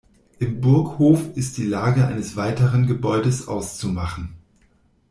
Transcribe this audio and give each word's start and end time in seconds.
Im 0.39 0.61
Burghof 0.61 1.37
ist 1.37 1.57
die 1.57 1.65
Lage 1.67 2.07
eines 2.07 2.35
weiteren 2.35 2.87
Gebäudes 2.87 3.47
auszumachen. 3.47 4.33